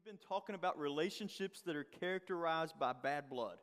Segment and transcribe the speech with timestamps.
[0.00, 3.56] we've been talking about relationships that are characterized by bad blood.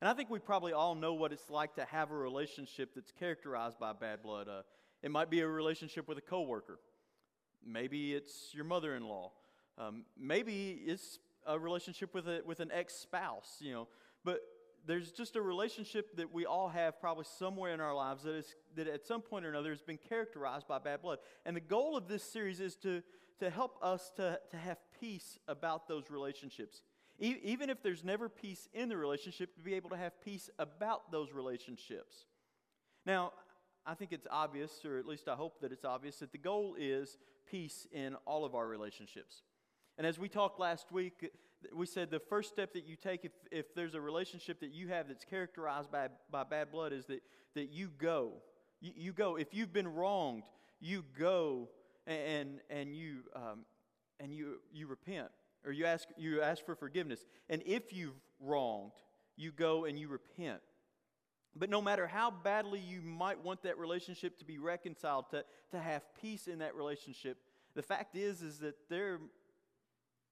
[0.00, 3.12] And I think we probably all know what it's like to have a relationship that's
[3.12, 4.48] characterized by bad blood.
[4.48, 4.62] Uh,
[5.02, 6.78] it might be a relationship with a coworker.
[7.66, 9.32] Maybe it's your mother-in-law.
[9.76, 13.56] Um, maybe it's a relationship with a, with an ex-spouse.
[13.60, 13.88] You know,
[14.24, 14.40] but
[14.86, 18.54] there's just a relationship that we all have probably somewhere in our lives that is
[18.76, 21.18] that at some point or another has been characterized by bad blood.
[21.44, 23.02] And the goal of this series is to
[23.40, 26.82] to help us to, to have peace about those relationships.
[27.20, 30.50] E- even if there's never peace in the relationship, to be able to have peace
[30.58, 32.26] about those relationships.
[33.06, 33.32] Now,
[33.86, 36.76] I think it's obvious, or at least I hope that it's obvious, that the goal
[36.78, 37.16] is
[37.50, 39.42] peace in all of our relationships.
[39.96, 41.30] And as we talked last week,
[41.74, 44.88] we said the first step that you take if, if there's a relationship that you
[44.88, 47.22] have that's characterized by, by bad blood is that,
[47.54, 48.34] that you go.
[48.80, 49.36] You, you go.
[49.36, 50.44] If you've been wronged,
[50.80, 51.68] you go
[52.08, 53.64] and, and, you, um,
[54.18, 55.28] and you, you repent
[55.64, 57.24] or you ask, you ask for forgiveness.
[57.48, 58.92] And if you've wronged,
[59.36, 60.60] you go and you repent.
[61.54, 65.78] But no matter how badly you might want that relationship to be reconciled, to, to
[65.78, 67.38] have peace in that relationship,
[67.74, 69.18] the fact is, is that there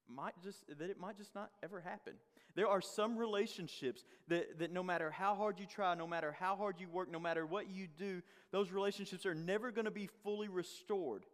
[0.09, 2.13] might just that it might just not ever happen.
[2.55, 6.55] There are some relationships that, that no matter how hard you try, no matter how
[6.55, 10.09] hard you work, no matter what you do, those relationships are never going to be
[10.23, 11.25] fully restored.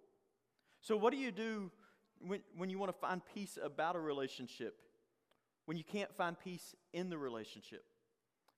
[0.83, 1.71] So, what do you do
[2.19, 4.75] when, when you want to find peace about a relationship?
[5.65, 7.85] When you can't find peace in the relationship?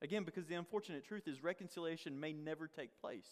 [0.02, 3.30] Again, because the unfortunate truth is reconciliation may never take place.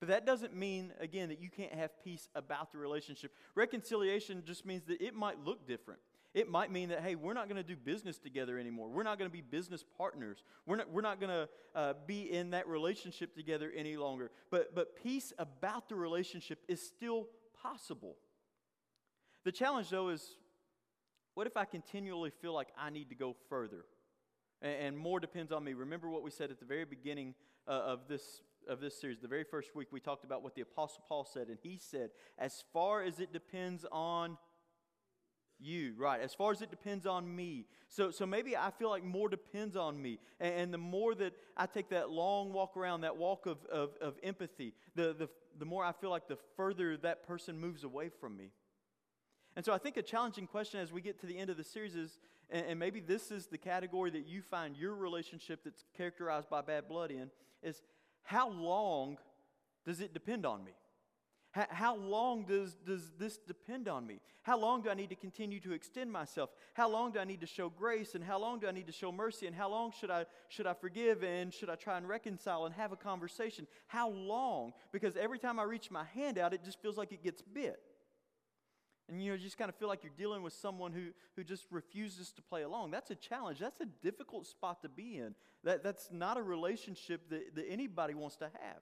[0.00, 3.32] But that doesn't mean, again, that you can't have peace about the relationship.
[3.54, 6.00] Reconciliation just means that it might look different.
[6.32, 8.88] It might mean that, hey, we're not going to do business together anymore.
[8.88, 10.42] We're not going to be business partners.
[10.66, 14.30] We're not, we're not going to uh, be in that relationship together any longer.
[14.50, 17.28] But, but peace about the relationship is still
[17.64, 18.16] possible.
[19.44, 20.36] The challenge, though, is
[21.34, 23.84] what if I continually feel like I need to go further?
[24.62, 25.72] And, and more depends on me.
[25.74, 27.34] Remember what we said at the very beginning
[27.66, 30.62] uh, of this of this series, the very first week, we talked about what the
[30.62, 34.38] Apostle Paul said, and he said, As far as it depends on
[35.60, 36.20] you, right?
[36.20, 37.66] As far as it depends on me.
[37.88, 40.18] So, so maybe I feel like more depends on me.
[40.40, 43.90] And, and the more that I take that long walk around, that walk of, of,
[44.00, 45.28] of empathy, the, the,
[45.58, 48.50] the more I feel like the further that person moves away from me.
[49.56, 51.64] And so I think a challenging question as we get to the end of the
[51.64, 52.18] series is,
[52.50, 56.60] and, and maybe this is the category that you find your relationship that's characterized by
[56.60, 57.30] bad blood in,
[57.62, 57.82] is
[58.24, 59.18] how long
[59.86, 60.72] does it depend on me?
[61.54, 64.20] How, how long does, does this depend on me?
[64.42, 66.50] How long do I need to continue to extend myself?
[66.74, 68.16] How long do I need to show grace?
[68.16, 69.46] And how long do I need to show mercy?
[69.46, 71.22] And how long should I, should I forgive?
[71.22, 73.68] And should I try and reconcile and have a conversation?
[73.86, 74.72] How long?
[74.90, 77.78] Because every time I reach my hand out, it just feels like it gets bit.
[79.08, 81.44] And you know, you just kind of feel like you're dealing with someone who, who
[81.44, 82.90] just refuses to play along.
[82.90, 83.60] That's a challenge.
[83.60, 85.36] That's a difficult spot to be in.
[85.62, 88.80] That, that's not a relationship that, that anybody wants to have.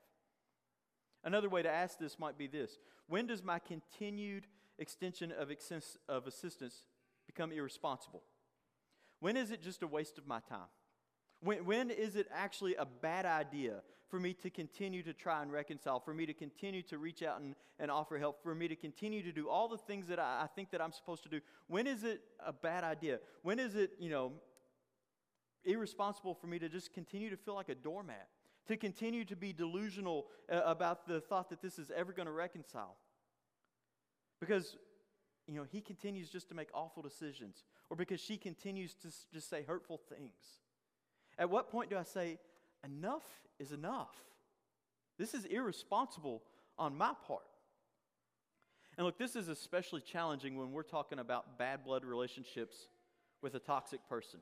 [1.24, 2.78] Another way to ask this might be this
[3.08, 4.46] When does my continued
[4.78, 5.50] extension of,
[6.08, 6.86] of assistance
[7.26, 8.22] become irresponsible?
[9.20, 10.68] When is it just a waste of my time?
[11.40, 15.50] When, when is it actually a bad idea for me to continue to try and
[15.50, 18.76] reconcile, for me to continue to reach out and, and offer help, for me to
[18.76, 21.40] continue to do all the things that I, I think that I'm supposed to do?
[21.66, 23.20] When is it a bad idea?
[23.42, 24.32] When is it, you know,
[25.64, 28.28] irresponsible for me to just continue to feel like a doormat?
[28.68, 32.32] To continue to be delusional uh, about the thought that this is ever going to
[32.32, 32.96] reconcile?
[34.40, 34.76] Because
[35.48, 39.50] you know, he continues just to make awful decisions, or because she continues to just
[39.50, 40.60] say hurtful things.
[41.38, 42.38] At what point do I say,
[42.84, 43.24] enough
[43.58, 44.14] is enough?
[45.18, 46.42] This is irresponsible
[46.78, 47.42] on my part.
[48.96, 52.88] And look, this is especially challenging when we're talking about bad blood relationships
[53.40, 54.40] with a toxic person.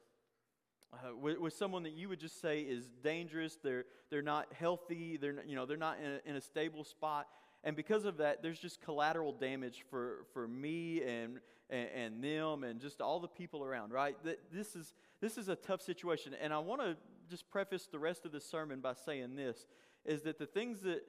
[0.92, 5.16] Uh, with, with, someone that you would just say is dangerous, they're, they're not healthy,
[5.16, 7.28] they're, not, you know, they're not in a, in a stable spot.
[7.62, 11.38] And because of that, there's just collateral damage for, for me and,
[11.68, 14.16] and, and them and just all the people around, right?
[14.52, 16.34] This is, this is a tough situation.
[16.40, 16.96] And I want to
[17.28, 19.66] just preface the rest of the sermon by saying this
[20.04, 21.02] is that the things that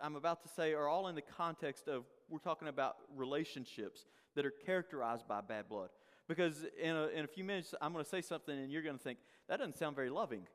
[0.00, 4.46] I'm about to say are all in the context of we're talking about relationships that
[4.46, 5.90] are characterized by bad blood.
[6.34, 8.96] Because in a, in a few minutes, I'm going to say something and you're going
[8.96, 9.18] to think,
[9.50, 10.46] that doesn't sound very loving.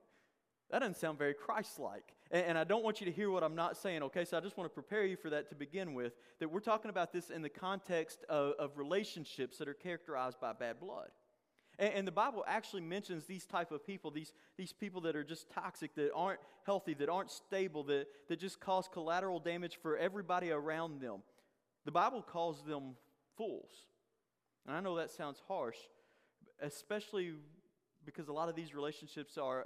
[0.71, 2.15] That doesn't sound very Christ like.
[2.31, 4.25] And, and, I don't want you to hear what I'm not saying, okay?
[4.25, 6.13] So I just want to prepare you for that to begin with.
[6.39, 10.51] That we're talking about this in the context of, of relationships that are characterized by
[10.53, 11.09] bad blood.
[11.77, 15.23] And, and, the Bible actually mentions these type of people, these, these people that are
[15.23, 19.95] just toxic, that aren't healthy, that aren't stable, that, that just cause collateral damage for
[19.95, 21.19] everybody around them.
[21.85, 22.95] The Bible calls them
[23.37, 23.69] fools.
[24.67, 25.77] And I know that sounds harsh,
[26.61, 27.33] especially
[28.05, 29.65] because a lot of these relationships are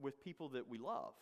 [0.00, 1.14] with people that we love.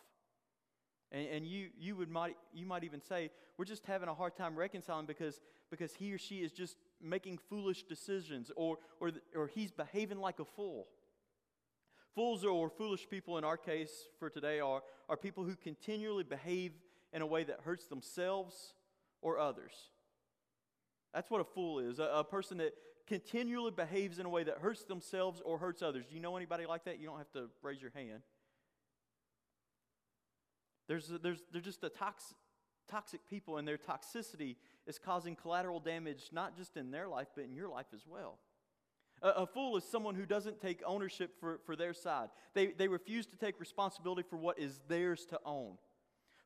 [1.11, 4.35] And, and you, you, would might, you might even say, we're just having a hard
[4.35, 9.47] time reconciling because, because he or she is just making foolish decisions or, or, or
[9.47, 10.87] he's behaving like a fool.
[12.15, 16.73] Fools or foolish people, in our case for today, are, are people who continually behave
[17.13, 18.73] in a way that hurts themselves
[19.21, 19.73] or others.
[21.13, 22.73] That's what a fool is a, a person that
[23.09, 26.05] continually behaves in a way that hurts themselves or hurts others.
[26.07, 26.99] Do you know anybody like that?
[26.99, 28.21] You don't have to raise your hand.
[30.87, 32.37] There's, there's, they're just a toxic,
[32.87, 34.55] toxic people, and their toxicity
[34.87, 38.37] is causing collateral damage not just in their life, but in your life as well.
[39.23, 42.87] A, a fool is someone who doesn't take ownership for, for their side, they, they
[42.87, 45.77] refuse to take responsibility for what is theirs to own.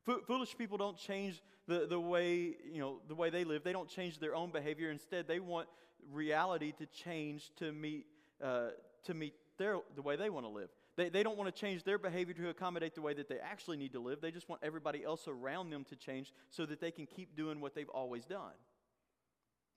[0.04, 3.64] Foolish people don't change the, the way you know the way they live.
[3.64, 4.90] They don't change their own behavior.
[4.90, 5.68] Instead, they want
[6.12, 8.06] reality to change to meet
[8.42, 8.68] uh,
[9.04, 10.68] to meet their the way they want to live.
[10.96, 13.76] They, they don't want to change their behavior to accommodate the way that they actually
[13.76, 14.20] need to live.
[14.20, 17.60] They just want everybody else around them to change so that they can keep doing
[17.60, 18.52] what they've always done.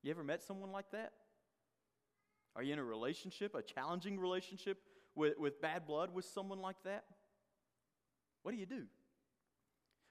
[0.03, 1.13] You ever met someone like that?
[2.55, 4.79] Are you in a relationship, a challenging relationship
[5.15, 7.03] with, with bad blood with someone like that?
[8.43, 8.83] What do you do?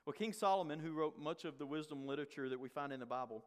[0.06, 3.06] Well, King Solomon, who wrote much of the wisdom literature that we find in the
[3.06, 3.44] Bible,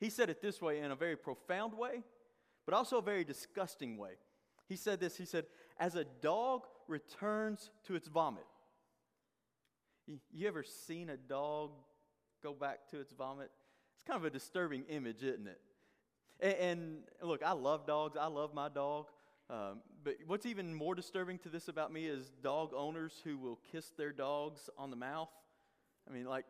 [0.00, 2.02] he said it this way in a very profound way,
[2.66, 4.14] but also a very disgusting way.
[4.68, 5.46] He said this He said,
[5.78, 8.44] As a dog returns to its vomit.
[10.32, 11.70] You ever seen a dog
[12.42, 13.50] go back to its vomit?
[13.94, 15.60] It's kind of a disturbing image, isn't it?
[16.40, 18.16] And, and look, I love dogs.
[18.20, 19.06] I love my dog.
[19.48, 23.60] Um, but what's even more disturbing to this about me is dog owners who will
[23.70, 25.28] kiss their dogs on the mouth.
[26.08, 26.44] I mean, like,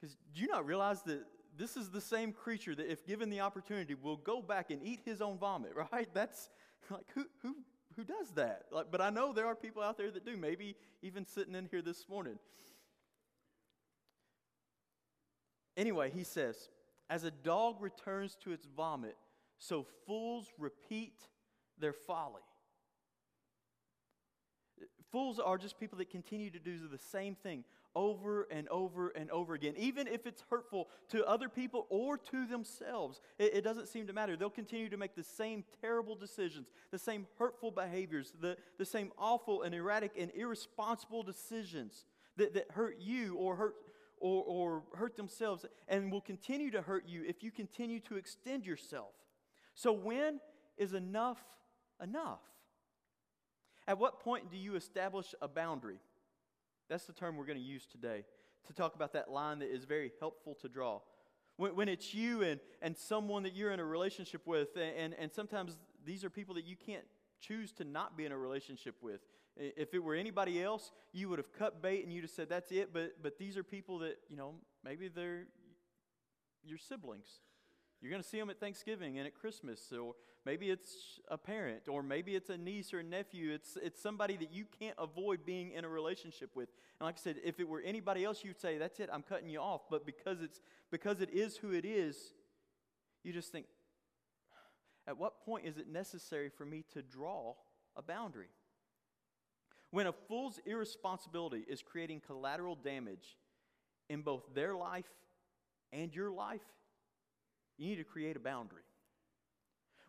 [0.00, 1.24] because do you not realize that
[1.56, 5.00] this is the same creature that, if given the opportunity, will go back and eat
[5.04, 6.08] his own vomit, right?
[6.14, 6.48] That's
[6.90, 7.56] like, who, who,
[7.96, 8.64] who does that?
[8.70, 11.66] Like, but I know there are people out there that do, maybe even sitting in
[11.70, 12.38] here this morning.
[15.76, 16.68] Anyway, he says,
[17.08, 19.16] as a dog returns to its vomit,
[19.58, 21.14] so fools repeat
[21.78, 22.42] their folly.
[25.10, 27.64] Fools are just people that continue to do the same thing
[27.94, 32.46] over and over and over again, even if it's hurtful to other people or to
[32.46, 33.20] themselves.
[33.38, 34.36] It, it, doesn't seem to matter.
[34.36, 39.12] They'll continue to make the same terrible decisions, the same hurtful behaviors, the, the same
[39.18, 42.04] awful and erratic and irresponsible decisions
[42.36, 43.74] that, that hurt you or hurt.
[44.22, 48.66] Or, or hurt themselves and will continue to hurt you if you continue to extend
[48.66, 49.14] yourself.
[49.74, 50.40] So, when
[50.76, 51.38] is enough
[52.02, 52.42] enough?
[53.88, 56.00] At what point do you establish a boundary?
[56.90, 58.24] That's the term we're going to use today
[58.66, 61.00] to talk about that line that is very helpful to draw.
[61.56, 65.32] When, when it's you and, and someone that you're in a relationship with, and, and
[65.32, 67.04] sometimes these are people that you can't
[67.40, 69.20] choose to not be in a relationship with.
[69.56, 72.72] If it were anybody else, you would have cut bait and you'd have said, that's
[72.72, 72.92] it.
[72.92, 74.54] But, but these are people that, you know,
[74.84, 75.44] maybe they're
[76.64, 77.28] your siblings.
[78.00, 80.14] You're going to see them at Thanksgiving and at Christmas, or
[80.46, 83.52] maybe it's a parent, or maybe it's a niece or a nephew.
[83.52, 86.70] It's, it's somebody that you can't avoid being in a relationship with.
[86.98, 89.50] And like I said, if it were anybody else, you'd say, That's it, I'm cutting
[89.50, 89.82] you off.
[89.90, 90.60] But because, it's,
[90.90, 92.16] because it is who it is,
[93.22, 93.66] you just think,
[95.06, 97.54] At what point is it necessary for me to draw
[97.96, 98.48] a boundary?
[99.90, 103.36] When a fool's irresponsibility is creating collateral damage
[104.08, 105.10] in both their life
[105.92, 106.62] and your life,
[107.80, 108.82] you need to create a boundary.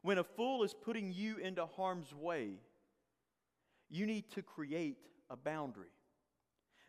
[0.02, 2.56] When a fool is putting you into harm's way,
[3.90, 4.98] you need to create
[5.30, 5.90] a boundary.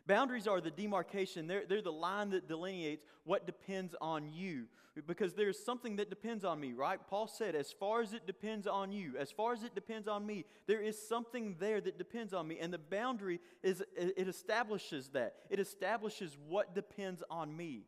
[0.05, 4.65] Boundaries are the demarcation, they're, they're the line that delineates what depends on you.
[5.07, 6.99] Because there's something that depends on me, right?
[7.09, 10.25] Paul said, as far as it depends on you, as far as it depends on
[10.25, 12.59] me, there is something there that depends on me.
[12.59, 15.35] And the boundary is, it establishes that.
[15.49, 17.85] It establishes what depends on me.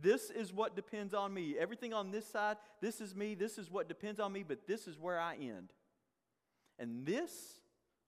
[0.00, 1.56] This is what depends on me.
[1.58, 4.88] Everything on this side, this is me, this is what depends on me, but this
[4.88, 5.72] is where I end.
[6.78, 7.30] And this,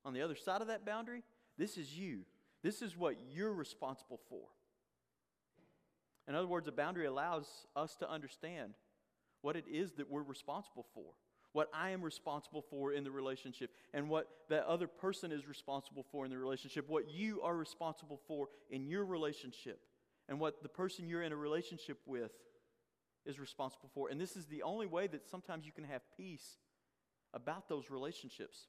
[0.05, 1.23] on the other side of that boundary,
[1.57, 2.21] this is you.
[2.62, 4.43] This is what you're responsible for.
[6.28, 8.75] In other words, a boundary allows us to understand
[9.43, 11.12] what it is that we're responsible for,
[11.52, 16.05] what I am responsible for in the relationship, and what that other person is responsible
[16.11, 19.78] for in the relationship, what you are responsible for in your relationship
[20.28, 22.33] and what the person you're in a relationship with
[23.25, 24.09] is responsible for.
[24.09, 26.59] And this is the only way that sometimes you can have peace
[27.35, 28.68] about those relationships.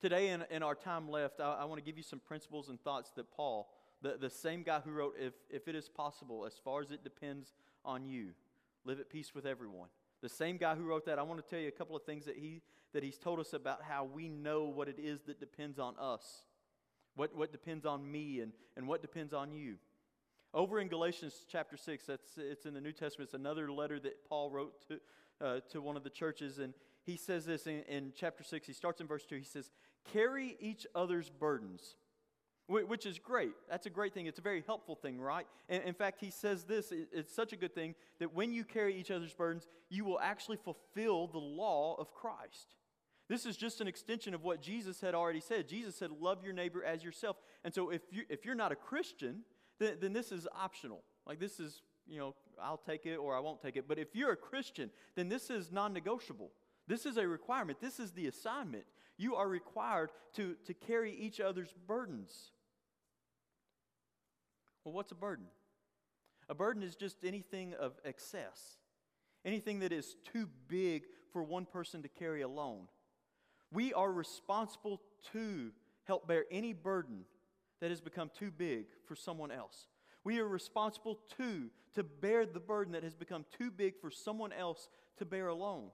[0.00, 2.80] Today, in, in our time left, I, I want to give you some principles and
[2.80, 3.68] thoughts that Paul,
[4.02, 7.02] the, the same guy who wrote, if, if it is possible, as far as it
[7.02, 7.54] depends
[7.84, 8.30] on you,
[8.84, 9.88] live at peace with everyone.
[10.20, 12.26] The same guy who wrote that, I want to tell you a couple of things
[12.26, 12.62] that, he,
[12.92, 16.42] that he's told us about how we know what it is that depends on us,
[17.14, 19.76] what, what depends on me, and, and what depends on you.
[20.54, 24.24] Over in Galatians chapter 6, that's, it's in the New Testament, it's another letter that
[24.28, 25.00] Paul wrote to,
[25.44, 28.66] uh, to one of the churches, and he says this in, in chapter 6.
[28.66, 29.36] He starts in verse 2.
[29.36, 29.70] He says,
[30.12, 31.96] Carry each other's burdens
[32.66, 33.52] which is great.
[33.68, 34.26] That's a great thing.
[34.26, 35.46] It's a very helpful thing, right?
[35.68, 38.96] And in fact, he says this it's such a good thing that when you carry
[38.96, 42.74] each other's burdens, you will actually fulfill the law of Christ.
[43.28, 45.68] This is just an extension of what Jesus had already said.
[45.68, 47.36] Jesus said, Love your neighbor as yourself.
[47.64, 49.42] And so if, you, if you're not a Christian,
[49.78, 51.02] then, then this is optional.
[51.26, 53.88] Like this is, you know, I'll take it or I won't take it.
[53.88, 56.50] But if you're a Christian, then this is non negotiable.
[56.86, 57.80] This is a requirement.
[57.80, 58.84] This is the assignment.
[59.16, 62.50] You are required to, to carry each other's burdens.
[64.84, 65.46] Well, what's a burden?
[66.48, 68.76] A burden is just anything of excess,
[69.44, 72.88] anything that is too big for one person to carry alone.
[73.72, 75.00] We are responsible
[75.32, 75.70] to
[76.04, 77.24] help bear any burden
[77.80, 79.86] that has become too big for someone else.
[80.24, 84.52] We are responsible too to bear the burden that has become too big for someone
[84.52, 84.88] else
[85.18, 85.90] to bear alone.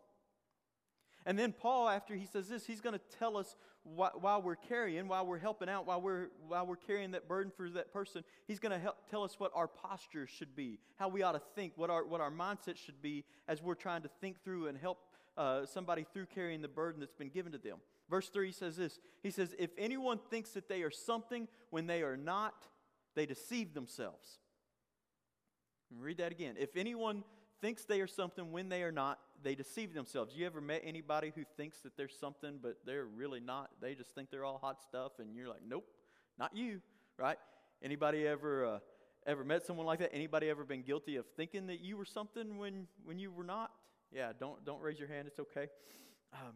[1.26, 4.56] And then Paul, after he says this, he's going to tell us wh- while we're
[4.56, 8.24] carrying, while we're helping out, while we're, while we're carrying that burden for that person,
[8.46, 11.42] he's going to help tell us what our posture should be, how we ought to
[11.54, 14.78] think, what our, what our mindset should be as we're trying to think through and
[14.78, 14.98] help
[15.36, 17.78] uh, somebody through carrying the burden that's been given to them.
[18.10, 22.02] Verse 3 says this He says, If anyone thinks that they are something when they
[22.02, 22.66] are not,
[23.14, 24.38] they deceive themselves.
[25.98, 26.56] Read that again.
[26.58, 27.24] If anyone
[27.60, 30.34] thinks they are something when they are not, they deceive themselves.
[30.36, 33.70] You ever met anybody who thinks that they're something, but they're really not?
[33.80, 35.86] They just think they're all hot stuff, and you're like, nope,
[36.38, 36.80] not you,
[37.18, 37.38] right?
[37.82, 38.78] Anybody ever uh,
[39.26, 40.10] ever met someone like that?
[40.12, 43.70] Anybody ever been guilty of thinking that you were something when when you were not?
[44.12, 45.26] Yeah, don't don't raise your hand.
[45.26, 45.68] It's okay.
[46.32, 46.54] Um,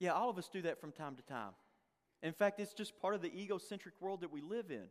[0.00, 1.52] yeah, all of us do that from time to time.
[2.22, 4.84] In fact, it's just part of the egocentric world that we live in.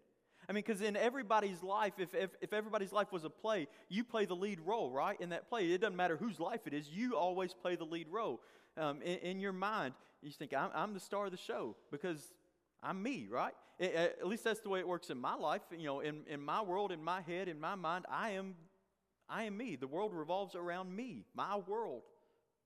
[0.47, 4.03] I mean, because in everybody's life, if, if, if everybody's life was a play, you
[4.03, 5.19] play the lead role, right?
[5.19, 8.07] In that play, it doesn't matter whose life it is, you always play the lead
[8.09, 8.41] role.
[8.77, 12.33] Um, in, in, your mind, you think, I'm, I'm, the star of the show because
[12.81, 13.53] I'm me, right?
[13.77, 15.61] It, at least that's the way it works in my life.
[15.75, 18.55] You know, in, in my world, in my head, in my mind, I am,
[19.27, 19.75] I am me.
[19.75, 21.25] The world revolves around me.
[21.35, 22.03] My world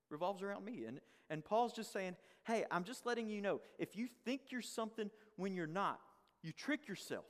[0.10, 0.86] revolves around me.
[0.86, 4.62] And, and Paul's just saying, hey, I'm just letting you know if you think you're
[4.62, 6.00] something when you're not,
[6.42, 7.26] you trick yourself.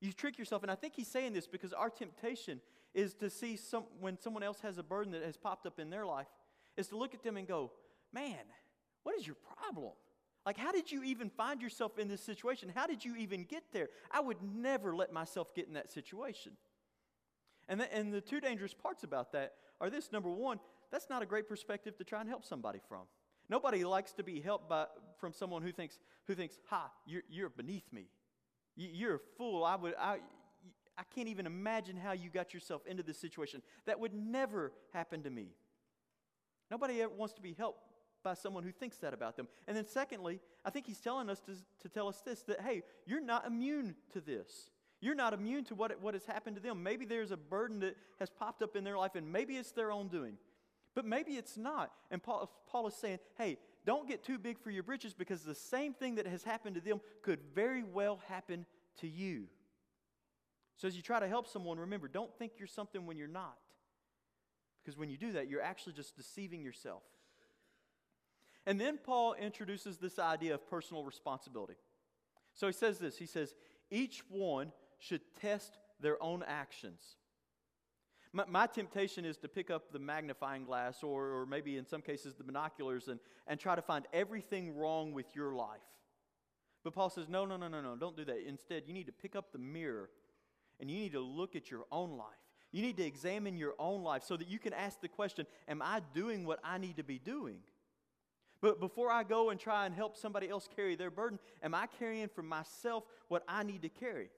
[0.00, 0.62] You trick yourself.
[0.62, 2.60] And I think he's saying this because our temptation
[2.94, 5.90] is to see some, when someone else has a burden that has popped up in
[5.90, 6.26] their life,
[6.76, 7.70] is to look at them and go,
[8.12, 8.38] man,
[9.02, 9.92] what is your problem?
[10.46, 12.72] Like, how did you even find yourself in this situation?
[12.74, 13.88] How did you even get there?
[14.10, 16.52] I would never let myself get in that situation.
[17.68, 20.58] And the, and the two dangerous parts about that are this number one,
[20.90, 23.02] that's not a great perspective to try and help somebody from.
[23.50, 24.86] Nobody likes to be helped by,
[25.18, 28.06] from someone who thinks, who thinks, ha, you're, you're beneath me.
[28.76, 29.64] You're a fool.
[29.64, 30.18] I, would, I,
[30.96, 33.60] I can't even imagine how you got yourself into this situation.
[33.86, 35.48] That would never happen to me.
[36.70, 37.82] Nobody ever wants to be helped
[38.22, 39.48] by someone who thinks that about them.
[39.66, 41.52] And then, secondly, I think he's telling us to,
[41.82, 44.70] to tell us this that, hey, you're not immune to this.
[45.00, 46.82] You're not immune to what, what has happened to them.
[46.82, 49.90] Maybe there's a burden that has popped up in their life, and maybe it's their
[49.90, 50.34] own doing.
[50.94, 51.92] But maybe it's not.
[52.10, 55.54] And Paul, Paul is saying, hey, don't get too big for your britches because the
[55.54, 58.66] same thing that has happened to them could very well happen
[59.00, 59.46] to you.
[60.76, 63.56] So as you try to help someone, remember, don't think you're something when you're not.
[64.82, 67.02] Because when you do that, you're actually just deceiving yourself.
[68.66, 71.76] And then Paul introduces this idea of personal responsibility.
[72.54, 73.54] So he says this he says,
[73.90, 77.16] each one should test their own actions.
[78.32, 82.00] My, my, temptation is to pick up the magnifying glass or, or maybe in some
[82.00, 85.80] cases the binoculars and, and try to find everything wrong with your life.
[86.84, 88.46] But Paul says, no, no, no, no, no, don't do that.
[88.46, 90.10] Instead, you need to pick up the mirror
[90.78, 92.28] and you need to look at your own life.
[92.72, 95.82] You need to examine your own life so that you can ask the question Am
[95.82, 97.58] I doing what I need to be doing?
[98.62, 101.86] But before I go and try and help somebody else carry their burden, am I
[101.98, 104.28] carrying for myself what I need to carry?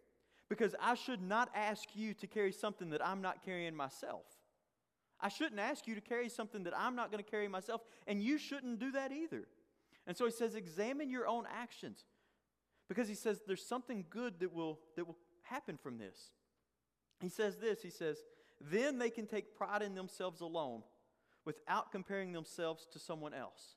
[0.53, 4.27] Because I should not ask you to carry something that I'm not carrying myself.
[5.19, 8.23] I shouldn't ask you to carry something that I'm not going to carry myself, and
[8.23, 9.49] you shouldn't do that either.
[10.07, 12.05] And so he says, examine your own actions.
[12.87, 16.33] Because he says there's something good that will, that will happen from this.
[17.23, 18.19] He says this He says,
[18.61, 20.83] then they can take pride in themselves alone
[21.47, 23.77] without comparing themselves to someone else.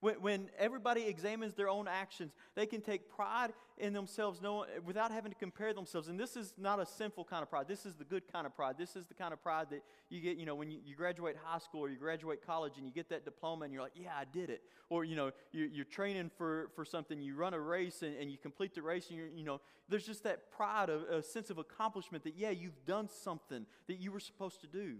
[0.00, 5.10] When, when everybody examines their own actions, they can take pride in themselves no, without
[5.10, 6.08] having to compare themselves.
[6.08, 7.66] And this is not a sinful kind of pride.
[7.66, 8.76] This is the good kind of pride.
[8.78, 11.36] This is the kind of pride that you get, you know, when you, you graduate
[11.42, 14.12] high school or you graduate college and you get that diploma and you're like, yeah,
[14.16, 14.62] I did it.
[14.88, 18.30] Or, you know, you, you're training for, for something, you run a race and, and
[18.30, 21.50] you complete the race and, you're, you know, there's just that pride, a, a sense
[21.50, 24.96] of accomplishment that, yeah, you've done something that you were supposed to do.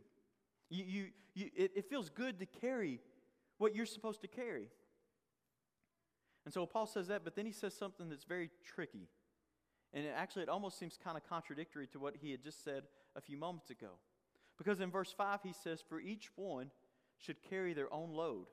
[0.70, 3.00] You, you, you, it, it feels good to carry
[3.58, 4.68] what you're supposed to carry.
[6.48, 9.10] And so Paul says that, but then he says something that's very tricky.
[9.92, 12.84] And it actually, it almost seems kind of contradictory to what he had just said
[13.14, 13.98] a few moments ago.
[14.56, 16.70] Because in verse 5, he says, For each one
[17.18, 18.46] should carry their own load.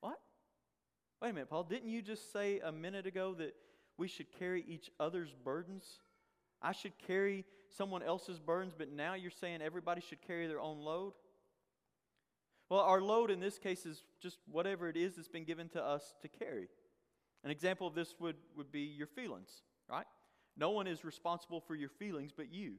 [0.00, 0.20] What?
[1.22, 1.64] Wait a minute, Paul.
[1.64, 3.54] Didn't you just say a minute ago that
[3.96, 5.86] we should carry each other's burdens?
[6.60, 10.80] I should carry someone else's burdens, but now you're saying everybody should carry their own
[10.80, 11.14] load?
[12.68, 15.82] Well, our load in this case is just whatever it is that's been given to
[15.82, 16.68] us to carry.
[17.44, 19.50] An example of this would, would be your feelings,
[19.88, 20.06] right?
[20.56, 22.74] No one is responsible for your feelings but you.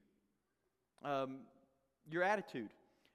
[1.04, 1.40] Um,
[2.10, 2.70] your attitude.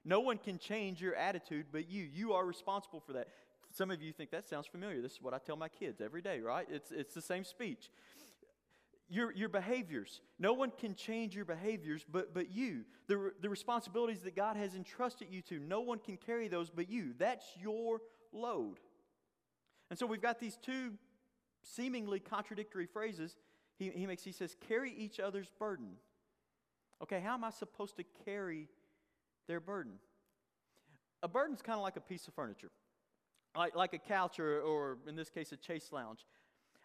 [0.05, 2.02] No one can change your attitude but you.
[2.02, 3.28] You are responsible for that.
[3.73, 5.00] Some of you think that sounds familiar.
[5.00, 6.67] This is what I tell my kids every day, right?
[6.71, 7.90] It's, it's the same speech.
[9.11, 10.21] Your, your behaviors.
[10.38, 12.85] No one can change your behaviors but, but you.
[13.07, 16.90] The, the responsibilities that God has entrusted you to, no one can carry those but
[16.90, 17.14] you.
[17.19, 18.00] That's your
[18.33, 18.81] load.
[19.90, 20.93] And so we've got these two
[21.62, 23.37] seemingly contradictory phrases,
[23.79, 25.97] he, he makes, he says, carry each other's burden.
[27.03, 28.69] Okay, how am I supposed to carry
[29.47, 29.93] their burden?
[31.23, 32.71] A burden's kind of like a piece of furniture,
[33.57, 36.25] like, like a couch or, or, in this case, a chase lounge.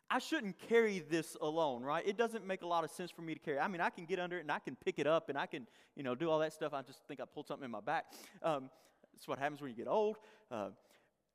[0.09, 2.05] I shouldn't carry this alone, right?
[2.05, 3.57] It doesn't make a lot of sense for me to carry.
[3.59, 5.47] I mean, I can get under it and I can pick it up and I
[5.47, 5.65] can,
[5.95, 6.73] you know, do all that stuff.
[6.73, 8.05] I just think I pulled something in my back.
[8.43, 8.69] Um,
[9.13, 10.17] that's what happens when you get old.
[10.51, 10.69] Uh,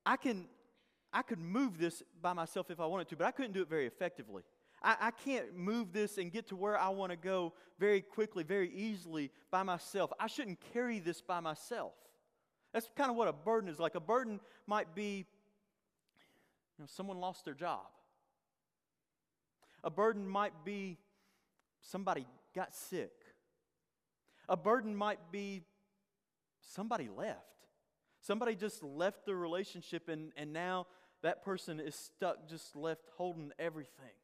[0.07, 0.47] I can
[1.13, 3.69] I could move this by myself if I wanted to, but I couldn't do it
[3.69, 4.43] very effectively.
[4.83, 8.45] I, I can't move this and get to where I want to go very quickly,
[8.45, 10.13] very easily by myself.
[10.21, 11.95] I shouldn't carry this by myself.
[12.73, 13.95] That's kind of what a burden is like.
[13.95, 15.27] A burden might be,
[16.77, 17.87] you know, someone lost their job.
[19.83, 20.99] A burden might be
[21.81, 23.13] somebody got sick.
[24.49, 25.63] A burden might be
[26.61, 27.39] somebody left.
[28.21, 30.87] Somebody just left the relationship and, and now
[31.23, 34.15] that person is stuck, just left holding everything.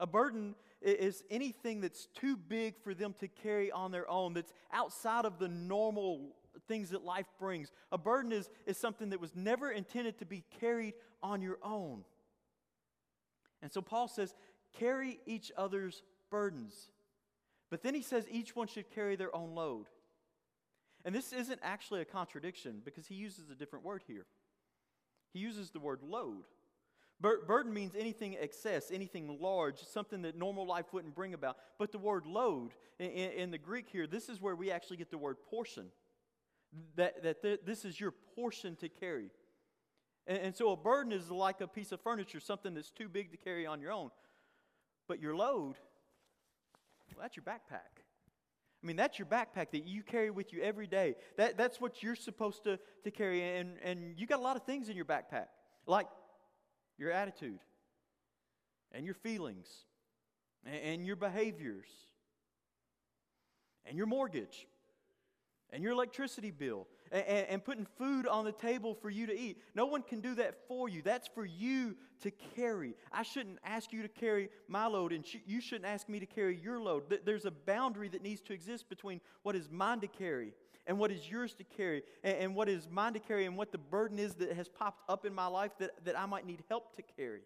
[0.00, 4.52] A burden is anything that's too big for them to carry on their own, that's
[4.72, 6.32] outside of the normal
[6.66, 7.70] things that life brings.
[7.90, 12.04] A burden is, is something that was never intended to be carried on your own.
[13.62, 14.34] And so Paul says,
[14.78, 16.90] carry each other's burdens.
[17.70, 19.86] But then he says each one should carry their own load.
[21.04, 24.26] And this isn't actually a contradiction because he uses a different word here.
[25.32, 26.44] He uses the word load.
[27.20, 31.56] Bur- burden means anything excess, anything large, something that normal life wouldn't bring about.
[31.78, 35.10] But the word load, in, in the Greek here, this is where we actually get
[35.10, 35.86] the word portion.
[36.96, 39.30] That, that th- this is your portion to carry.
[40.26, 43.30] And, and so a burden is like a piece of furniture, something that's too big
[43.30, 44.10] to carry on your own.
[45.06, 45.76] But your load,
[47.14, 48.01] well, that's your backpack.
[48.82, 51.14] I mean, that's your backpack that you carry with you every day.
[51.36, 53.58] That, that's what you're supposed to, to carry.
[53.58, 55.46] And, and you got a lot of things in your backpack,
[55.86, 56.08] like
[56.98, 57.60] your attitude
[58.90, 59.68] and your feelings
[60.66, 61.88] and, and your behaviors
[63.86, 64.66] and your mortgage
[65.70, 69.58] and your electricity bill and, and, putting food on the table for you to eat.
[69.74, 71.02] No one can do that for you.
[71.02, 72.94] That's for you to carry.
[73.12, 76.56] I shouldn't ask you to carry my load, and you shouldn't ask me to carry
[76.56, 77.20] your load.
[77.24, 80.54] There's a boundary that needs to exist between what is mine to carry
[80.86, 83.70] and what is yours to carry, and, and what is mine to carry, and what
[83.70, 86.64] the burden is that has popped up in my life that, that I might need
[86.68, 87.42] help to carry.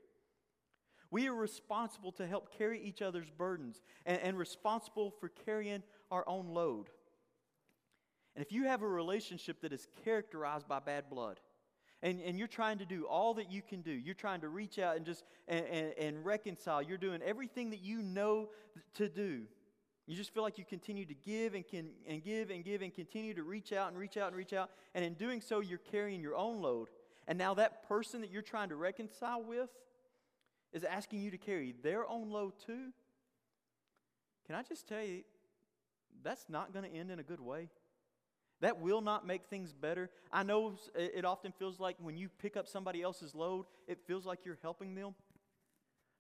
[1.11, 6.29] We are responsible to help carry each other's burdens and, and responsible for carrying our
[6.29, 6.89] own load.
[8.37, 11.41] And if you have a relationship that is characterized by bad blood,
[12.03, 14.79] and, and you're trying to do all that you can do, you're trying to reach
[14.79, 18.51] out and just and, and, and reconcile, you're doing everything that you know
[18.95, 19.45] to do.
[20.07, 22.95] You just feel like you continue to give and, can, and give and give and
[22.95, 24.71] continue to reach out and reach out and reach out.
[24.95, 26.89] And in doing so, you're carrying your own load.
[27.27, 29.71] And now that person that you're trying to reconcile with
[30.73, 32.93] is asking you to carry their own load too.
[34.47, 35.23] Can I just tell you,
[36.23, 37.71] that's not going to end in a good way.
[38.61, 40.11] That will not make things better.
[40.33, 44.25] I know it often feels like when you pick up somebody else's load, it feels
[44.25, 45.15] like you're helping them.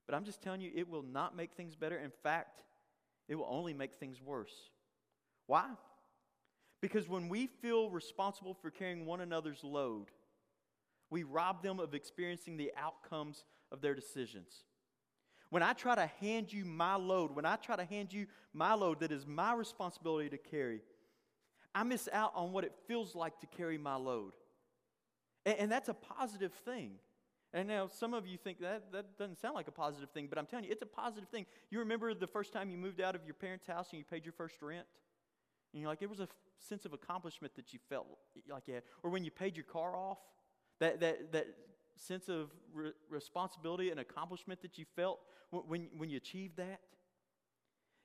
[0.06, 1.96] But I'm just telling you, it will not make things better.
[1.96, 2.62] In fact,
[3.28, 4.54] it will only make things worse.
[5.46, 5.66] Why?
[6.80, 10.06] Because when we feel responsible for carrying one another's load,
[11.10, 14.64] we rob them of experiencing the outcomes of their decisions.
[15.50, 18.74] When I try to hand you my load, when I try to hand you my
[18.74, 20.82] load that is my responsibility to carry,
[21.76, 24.32] I miss out on what it feels like to carry my load.
[25.44, 26.92] And, and that's a positive thing.
[27.52, 30.38] And now some of you think that that doesn't sound like a positive thing, but
[30.38, 31.44] I'm telling you, it's a positive thing.
[31.70, 34.24] You remember the first time you moved out of your parents' house and you paid
[34.24, 34.86] your first rent?
[35.72, 38.06] And you're like, it was a f- sense of accomplishment that you felt
[38.48, 38.82] like you had.
[39.02, 40.18] Or when you paid your car off,
[40.80, 41.46] that, that, that
[41.96, 46.80] sense of re- responsibility and accomplishment that you felt when, when you achieved that.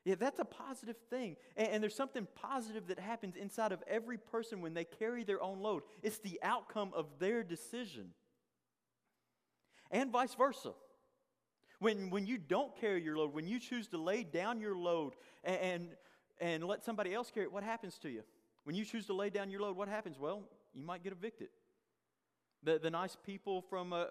[0.03, 1.35] Yeah, that's a positive thing.
[1.55, 5.41] And, and, there's something positive that happens inside of every person when they carry their
[5.41, 5.83] own load.
[6.01, 8.11] It's the outcome of their decision.
[9.91, 10.71] And vice versa.
[11.79, 15.13] When, when you don't carry your load, when you choose to lay down your load
[15.43, 15.89] and, and,
[16.39, 18.21] and let somebody else carry it, what happens to you?
[18.63, 20.17] When you choose to lay down your load, what happens?
[20.19, 21.49] Well, you might get evicted.
[22.63, 24.07] The, the nice people from a,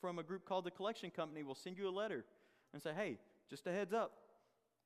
[0.00, 2.24] from a group called the Collection Company will send you a letter
[2.72, 3.18] and say, hey,
[3.48, 4.12] just a heads up,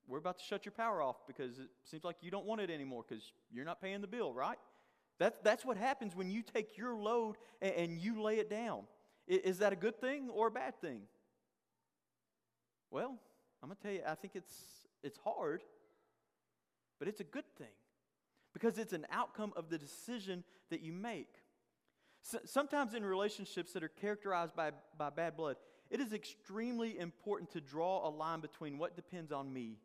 [0.09, 2.71] we're about to shut your power off because it seems like you don't want it
[2.71, 4.59] anymore because you're not paying the bill, right?
[5.19, 8.85] That, that's what happens when you take your load and, and you lay it down.
[9.27, 11.03] Is, is that a good thing or a bad thing?
[12.91, 13.19] Well,
[13.63, 14.55] I'm going to tell you, I think it's,
[15.03, 15.63] it's hard,
[16.99, 17.67] but it's a good thing
[18.55, 21.35] because it's an outcome of the decision that you make.
[22.23, 25.57] So, sometimes in relationships that are characterized by, by bad blood,
[25.91, 29.77] it is extremely important to draw a line between what depends on me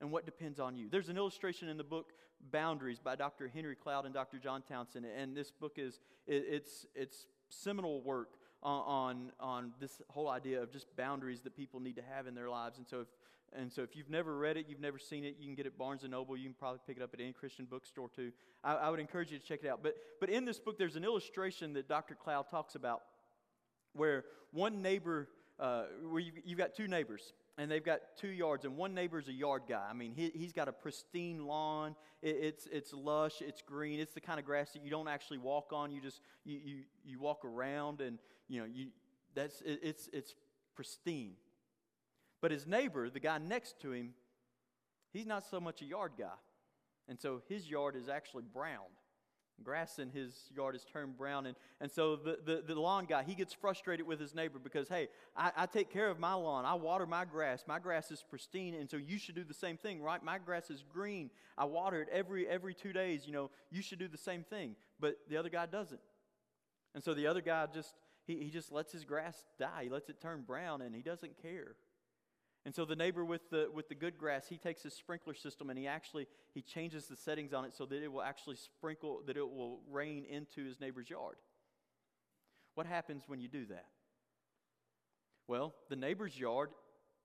[0.00, 0.88] and what depends on you.
[0.90, 2.12] There's an illustration in the book
[2.52, 3.48] Boundaries by Dr.
[3.48, 4.38] Henry Cloud and Dr.
[4.38, 8.30] John Townsend, and this book is it, it's it's seminal work
[8.62, 12.50] on, on this whole idea of just boundaries that people need to have in their
[12.50, 12.78] lives.
[12.78, 13.08] And so if
[13.56, 15.70] and so if you've never read it, you've never seen it, you can get it
[15.70, 16.36] at Barnes & Noble.
[16.36, 18.30] You can probably pick it up at any Christian bookstore too.
[18.62, 19.82] I, I would encourage you to check it out.
[19.82, 22.14] But, but in this book, there's an illustration that Dr.
[22.14, 23.02] Cloud talks about
[23.94, 28.64] where one neighbor, uh, where you, you've got two neighbors, and they've got two yards,
[28.64, 29.84] and one neighbor's a yard guy.
[29.90, 31.96] I mean, he, he's got a pristine lawn.
[32.22, 33.98] It, it's, it's lush, it's green.
[33.98, 35.90] It's the kind of grass that you don't actually walk on.
[35.90, 38.18] You just, you, you, you walk around, and,
[38.48, 38.86] you know, you,
[39.34, 40.34] that's, it, it's, it's
[40.76, 41.32] pristine.
[42.40, 44.14] But his neighbor, the guy next to him,
[45.12, 46.38] he's not so much a yard guy.
[47.08, 48.86] And so his yard is actually brown.
[49.62, 51.46] Grass in his yard is turned brown.
[51.46, 54.88] And, and so the, the, the lawn guy, he gets frustrated with his neighbor because,
[54.88, 56.64] hey, I, I take care of my lawn.
[56.64, 57.64] I water my grass.
[57.66, 58.74] My grass is pristine.
[58.74, 60.22] And so you should do the same thing, right?
[60.22, 61.30] My grass is green.
[61.56, 63.26] I water it every, every two days.
[63.26, 64.76] You know, you should do the same thing.
[65.00, 66.00] But the other guy doesn't.
[66.94, 67.94] And so the other guy just,
[68.26, 69.84] he, he just lets his grass die.
[69.84, 71.74] He lets it turn brown and he doesn't care.
[72.66, 75.70] And so the neighbor with the, with the good grass, he takes his sprinkler system
[75.70, 79.22] and he actually he changes the settings on it so that it will actually sprinkle,
[79.26, 81.36] that it will rain into his neighbor's yard.
[82.74, 83.86] What happens when you do that?
[85.46, 86.70] Well, the neighbor's yard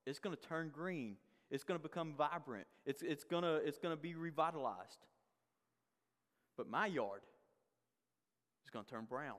[0.06, 1.18] is going to turn green.
[1.52, 2.68] It's going to become vibrant.
[2.86, 5.06] It's, it's going to, it's going to be revitalized.
[6.58, 7.22] But my yard
[8.64, 9.36] is going to turn brown.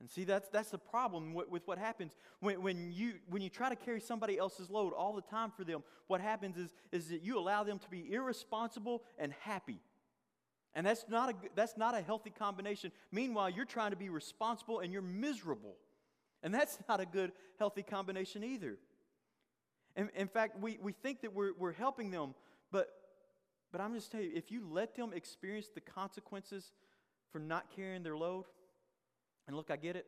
[0.00, 2.16] And see, that's, that's the problem with, with, what happens.
[2.40, 5.64] When, when, you, when you try to carry somebody else's load all the time for
[5.64, 9.80] them, what happens is, is that you allow them to be irresponsible and happy.
[10.74, 12.90] And that's not, a, that's not a healthy combination.
[13.12, 15.76] Meanwhile, you're trying to be responsible and you're miserable.
[16.42, 18.76] And that's not a good, healthy combination either.
[19.96, 22.34] In, in fact, we, we think that we're, we're helping them,
[22.72, 22.88] but,
[23.70, 26.72] but I'm just telling you, if you let them experience the consequences
[27.30, 28.44] for not carrying their load,
[29.46, 30.06] and look, I get it.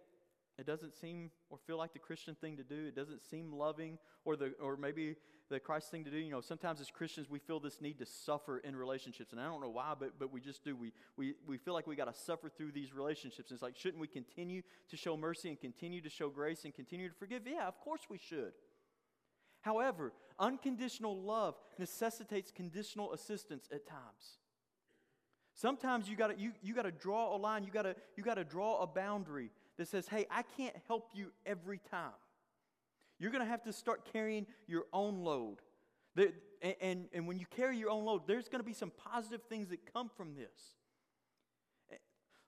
[0.59, 2.87] It doesn't seem or feel like the Christian thing to do.
[2.87, 5.17] It doesn't seem loving or the or maybe
[5.51, 6.17] the Christ thing to do.
[6.17, 9.33] You know, sometimes as Christians we feel this need to suffer in relationships.
[9.33, 10.75] And I don't know why, but but we just do.
[10.75, 13.51] We we, we feel like we got to suffer through these relationships.
[13.51, 16.75] And it's like, shouldn't we continue to show mercy and continue to show grace and
[16.75, 17.43] continue to forgive?
[17.47, 18.53] Yeah, of course we should.
[19.61, 24.39] However, unconditional love necessitates conditional assistance at times.
[25.57, 28.87] Sometimes you got you, you to draw a line, you got you to draw a
[28.87, 32.13] boundary that says, "Hey, I can't help you every time."
[33.19, 35.57] You're going to have to start carrying your own load.
[36.17, 36.33] and,
[36.83, 39.69] and, and when you carry your own load, there's going to be some positive things
[39.69, 40.77] that come from this.
[41.91, 41.97] Eh,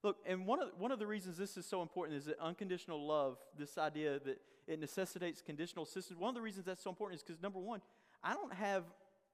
[0.03, 3.07] look, and one of, one of the reasons this is so important is that unconditional
[3.07, 7.19] love, this idea that it necessitates conditional assistance, one of the reasons that's so important
[7.19, 7.81] is because, number one,
[8.23, 8.85] I don't have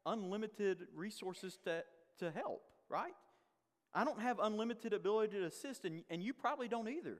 [0.06, 1.82] unlimited resources to,
[2.20, 3.14] to help, right?
[3.94, 7.18] I don't have unlimited ability to assist, and, and you probably don't either.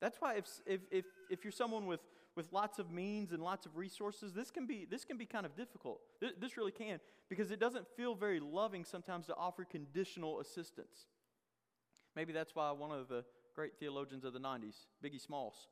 [0.00, 2.00] That's why if, if, if, if you're someone with,
[2.36, 5.46] with lots of means and lots of resources, this can be, this can be kind
[5.46, 6.00] of difficult.
[6.20, 11.06] This, this really can, because it doesn't feel very loving sometimes to offer conditional assistance.
[12.14, 15.68] Maybe that's why one of the great theologians of the 90s, Biggie Smalls.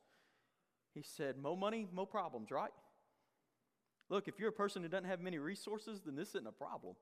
[0.93, 2.71] He said, Mo money, mo problems, right?
[4.09, 6.95] Look, if you're a person who doesn't have many resources, then this isn't a problem.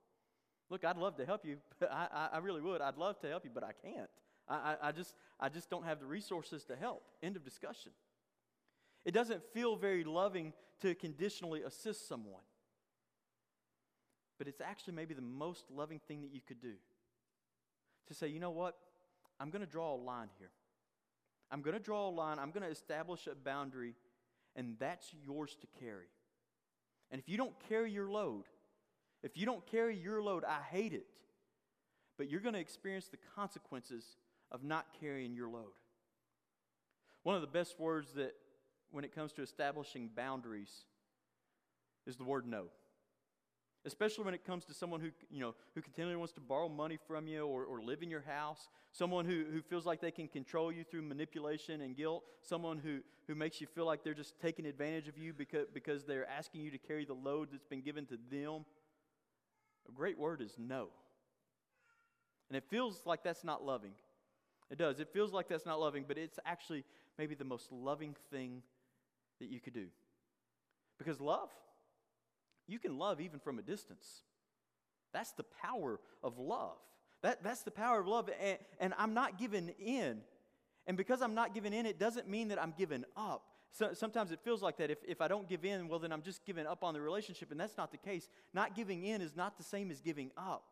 [0.70, 1.58] Look, I'd love to help you.
[1.92, 2.82] I, I, really would.
[2.82, 4.10] I'd love to help you, but I can't.
[4.48, 7.04] I, I, just, I just don't have the resources to help.
[7.22, 7.92] End of discussion.
[9.04, 12.44] It doesn't feel very loving to conditionally assist someone.
[14.38, 16.74] But it's actually maybe the most loving thing that you could do.
[18.08, 18.76] To say, you know what?
[19.40, 20.52] I'm going to draw a line here.
[21.52, 22.40] I'm going to draw a line.
[22.40, 23.96] I'm going to establish a boundary,
[24.56, 26.08] and that's yours to carry.
[27.12, 28.46] And if you don't carry your load,
[29.26, 31.08] if you don't carry your load, I hate it.
[32.18, 34.06] But you're going to experience the consequences
[34.52, 35.74] of not carrying your load.
[37.24, 38.34] One of the best words that,
[38.92, 40.86] when it comes to establishing boundaries,
[42.06, 42.68] is the word no
[43.86, 46.98] especially when it comes to someone who, you know, who continually wants to borrow money
[47.08, 50.28] from you or, or live in your house, someone who, who feels like they can
[50.28, 54.40] control you through manipulation and guilt, someone who, who makes you feel like they're just
[54.40, 57.82] taking advantage of you because, because they're asking you to carry the load that's been
[57.82, 58.66] given to them.
[59.88, 60.90] A great word is no.
[62.50, 63.94] And it feels like that's not loving.
[64.70, 65.00] It does.
[65.00, 66.84] It feels like that's not loving, but it's actually
[67.18, 68.62] maybe the most loving thing
[69.40, 69.88] that you could do.
[70.98, 71.50] Because love,
[72.68, 74.22] you can love even from a distance.
[75.14, 76.78] That's the power of love.
[77.22, 78.30] That, that's the power of love.
[78.42, 80.22] And, and I'm not giving in.
[80.88, 83.44] And because I'm not giving in, it doesn't mean that I'm giving up.
[83.76, 84.90] So, sometimes it feels like that.
[84.90, 87.52] If, if I don't give in, well, then I'm just giving up on the relationship.
[87.52, 88.30] And that's not the case.
[88.54, 90.64] Not giving in is not the same as giving up.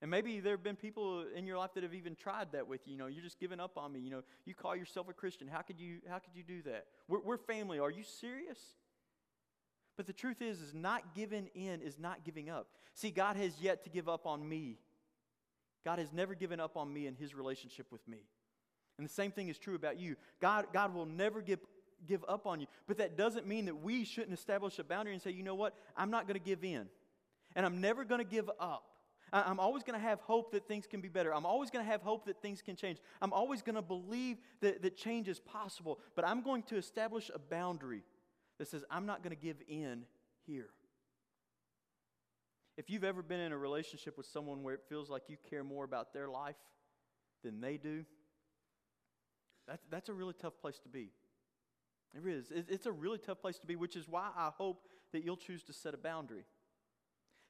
[0.00, 2.86] And maybe there have been people in your life that have even tried that with
[2.86, 2.92] you.
[2.92, 4.00] You know, you're just giving up on me.
[4.00, 5.46] You know, you call yourself a Christian.
[5.46, 6.86] How could you, how could you do that?
[7.06, 7.78] We're, we're family.
[7.78, 8.58] Are you serious?
[9.98, 12.68] But the truth is, is not giving in is not giving up.
[12.94, 14.78] See, God has yet to give up on me.
[15.84, 18.20] God has never given up on me in his relationship with me.
[18.98, 20.16] And the same thing is true about you.
[20.40, 21.60] God, God will never give,
[22.06, 22.66] give up on you.
[22.86, 25.74] But that doesn't mean that we shouldn't establish a boundary and say, you know what?
[25.96, 26.86] I'm not going to give in.
[27.54, 28.84] And I'm never going to give up.
[29.32, 31.34] I'm always going to have hope that things can be better.
[31.34, 32.98] I'm always going to have hope that things can change.
[33.20, 36.00] I'm always going to believe that, that change is possible.
[36.16, 38.04] But I'm going to establish a boundary
[38.58, 40.04] that says, I'm not going to give in
[40.46, 40.70] here.
[42.78, 45.64] If you've ever been in a relationship with someone where it feels like you care
[45.64, 46.56] more about their life
[47.44, 48.04] than they do,
[49.68, 51.10] that's, that's a really tough place to be.
[52.14, 52.50] It is.
[52.50, 55.62] It's a really tough place to be, which is why I hope that you'll choose
[55.64, 56.44] to set a boundary.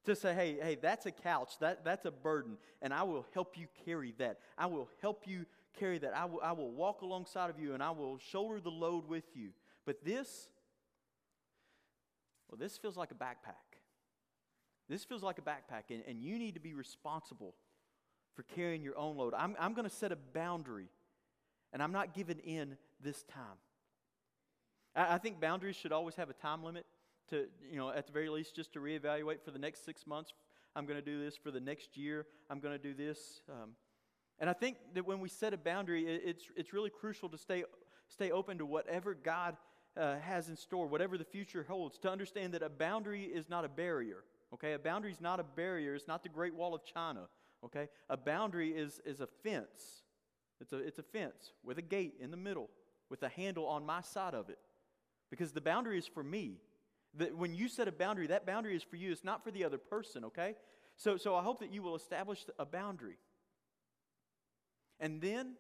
[0.05, 3.59] To say, hey, hey, that's a couch, that, that's a burden, and I will help
[3.59, 4.39] you carry that.
[4.57, 5.45] I will help you
[5.79, 6.17] carry that.
[6.17, 9.25] I will, I will walk alongside of you and I will shoulder the load with
[9.35, 9.51] you.
[9.87, 10.49] But this,
[12.49, 13.79] well, this feels like a backpack.
[14.89, 17.55] This feels like a backpack, and, and you need to be responsible
[18.35, 19.35] for carrying your own load.
[19.35, 20.89] I'm, I'm going to set a boundary,
[21.73, 23.59] and I'm not giving in this time.
[24.95, 26.87] I, I think boundaries should always have a time limit
[27.31, 30.33] to, you know, at the very least, just to reevaluate for the next six months.
[30.75, 31.37] I'm going to do this.
[31.37, 33.41] For the next year, I'm going to do this.
[33.51, 33.71] Um,
[34.39, 37.39] and I think that when we set a boundary, it, it's, it's really crucial to
[37.39, 37.65] stay,
[38.09, 39.57] stay open to whatever God
[39.97, 43.65] uh, has in store, whatever the future holds, to understand that a boundary is not
[43.65, 44.25] a barrier.
[44.55, 45.95] Okay, a boundary is not a barrier.
[45.95, 47.29] It's not the Great Wall of China.
[47.65, 50.05] Okay, a boundary is, is a fence.
[50.61, 52.69] It's a, it's a fence with a gate in the middle,
[53.11, 54.59] with a handle on my side of it.
[55.31, 56.59] Because the boundary is for me.
[57.15, 59.13] That when you set a boundary, that boundary is for you.
[59.13, 60.55] It's not for the other person, okay?
[60.97, 63.19] So, so I hope that you will establish a boundary.
[65.01, 65.55] And then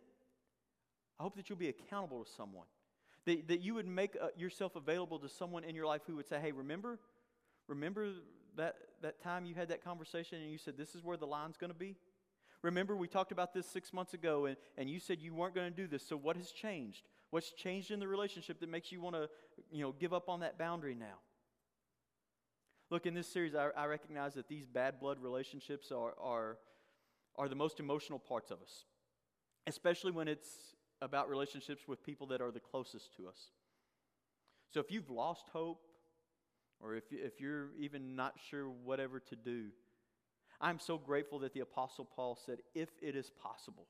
[1.18, 2.66] I hope that you'll be accountable to someone.
[3.24, 6.28] That, that you would make uh, yourself available to someone in your life who would
[6.28, 6.98] say, hey, remember,
[7.66, 8.08] remember
[8.56, 11.56] that, that time you had that conversation and you said, this is where the line's
[11.56, 11.96] going to be?
[12.62, 15.70] Remember, we talked about this six months ago, and, and you said you weren't going
[15.70, 16.06] to do this.
[16.06, 17.02] So, what has changed?
[17.30, 19.28] What's changed in the relationship that makes you want to,
[19.70, 21.18] you know, give up on that boundary now?
[22.90, 26.56] Look, in this series, I, I recognize that these bad blood relationships are, are,
[27.36, 28.84] are the most emotional parts of us,
[29.66, 30.48] especially when it's
[31.00, 33.50] about relationships with people that are the closest to us.
[34.70, 35.82] So if you've lost hope,
[36.80, 39.66] or if, if you're even not sure whatever to do,
[40.60, 43.86] I'm so grateful that the Apostle Paul said, if it is possible.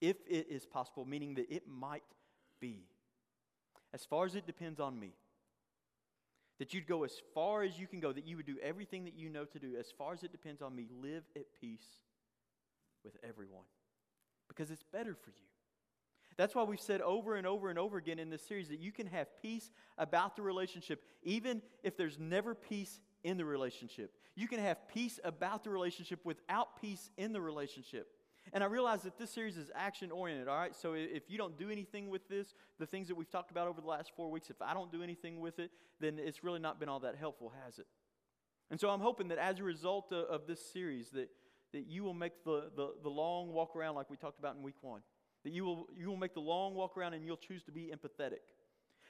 [0.00, 2.02] If it is possible, meaning that it might
[2.60, 2.84] be.
[3.92, 5.12] As far as it depends on me.
[6.58, 9.14] That you'd go as far as you can go, that you would do everything that
[9.14, 10.86] you know to do, as far as it depends on me.
[11.02, 11.86] Live at peace
[13.04, 13.64] with everyone.
[14.48, 15.36] Because it's better for you.
[16.36, 18.92] That's why we've said over and over and over again in this series that you
[18.92, 24.12] can have peace about the relationship, even if there's never peace in the relationship.
[24.36, 28.08] You can have peace about the relationship without peace in the relationship.
[28.52, 30.76] And I realize that this series is action oriented, all right?
[30.76, 33.80] So if you don't do anything with this, the things that we've talked about over
[33.80, 36.78] the last four weeks, if I don't do anything with it, then it's really not
[36.78, 37.86] been all that helpful, has it?
[38.70, 41.30] And so I'm hoping that as a result of, of this series, that,
[41.72, 44.62] that you will make the, the, the long walk around like we talked about in
[44.62, 45.00] week one.
[45.44, 47.92] That you will, you will make the long walk around and you'll choose to be
[47.94, 48.40] empathetic.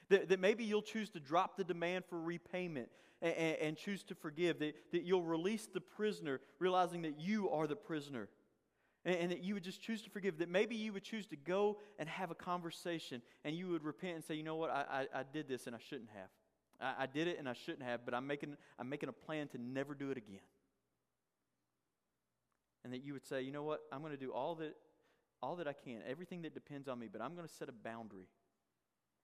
[0.09, 2.89] That, that maybe you'll choose to drop the demand for repayment
[3.21, 4.59] and, and, and choose to forgive.
[4.59, 8.29] That, that you'll release the prisoner, realizing that you are the prisoner.
[9.03, 10.39] And, that you would just choose to forgive.
[10.39, 14.15] That maybe you would choose to go and have a conversation and you would repent
[14.15, 16.29] and say, you know what, I, I, I did this and I shouldn't have.
[16.81, 19.47] I, I did it and I shouldn't have, but I'm making, I'm making a plan
[19.49, 20.39] to never do it again.
[22.83, 24.75] And that you would say, you know what, I'm going to do all that,
[25.41, 27.71] all that I can, everything that depends on me, but I'm going to set a
[27.71, 28.27] boundary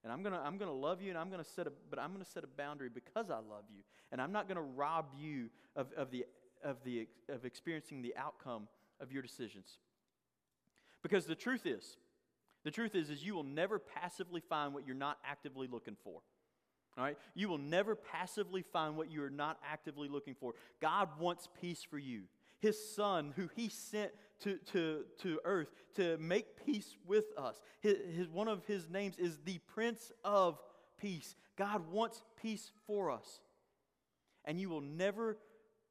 [0.04, 1.72] and I'm going to I'm going to love you and I'm going to set a
[1.90, 3.84] but I'm going to set a boundary because I love you.
[4.12, 6.26] And I'm not going to rob you of, of the
[6.64, 8.68] of the of experiencing the outcome
[9.00, 9.78] of your decisions.
[11.04, 11.98] Because the truth is,
[12.64, 16.22] the truth is is you will never passively find what you're not actively looking for.
[16.98, 17.18] All right?
[17.36, 20.54] You will never passively find what you are not actively looking for.
[20.82, 22.24] God wants peace for you.
[22.60, 24.12] His son, who he sent
[24.42, 27.62] to, to, to earth to make peace with us.
[27.82, 30.60] His, his, one of his names is the Prince of
[31.00, 31.36] Peace.
[31.58, 33.40] God wants peace for us.
[34.46, 35.38] And you will never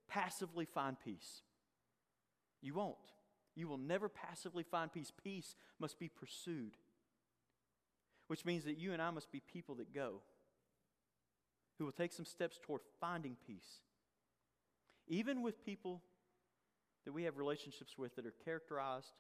[0.09, 1.43] passively find peace.
[2.61, 2.97] You won't.
[3.55, 5.13] You will never passively find peace.
[5.23, 6.77] Peace must be pursued,
[8.27, 10.23] which means that you and I must be people that go,
[11.79, 13.81] who will take some steps toward finding peace.
[15.09, 16.03] Even with people
[17.05, 19.13] that we have relationships with that are characterized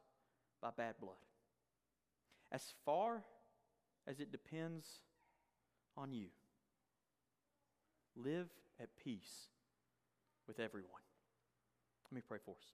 [0.60, 1.14] by bad blood.
[2.52, 3.22] As far
[4.06, 4.86] as it depends
[5.96, 6.26] on you,
[8.16, 8.48] live
[8.80, 9.48] at peace
[10.46, 11.02] with everyone.
[12.10, 12.72] Let me pray for us.